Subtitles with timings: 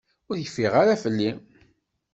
[0.29, 1.31] Ur yeffiɣ ara fell-i.